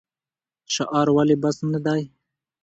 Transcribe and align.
شعار 0.73 1.07
ولې 1.15 1.35
بس 1.43 1.57
نه 1.71 1.79
دی؟ 1.85 2.03